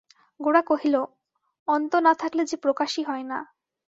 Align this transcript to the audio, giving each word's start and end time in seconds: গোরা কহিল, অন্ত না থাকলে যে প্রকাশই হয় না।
গোরা 0.39 0.61
কহিল, 0.61 0.95
অন্ত 1.67 1.93
না 2.05 2.13
থাকলে 2.13 2.43
যে 2.45 2.55
প্রকাশই 2.57 3.03
হয় 3.03 3.23
না। 3.23 3.39